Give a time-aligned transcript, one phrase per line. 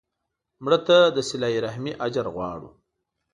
[0.63, 2.69] مړه ته د صله رحمي اجر غواړو